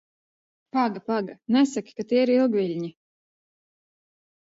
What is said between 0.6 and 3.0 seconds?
Paga, paga, nesaki, ka tie ir ilgviļņi?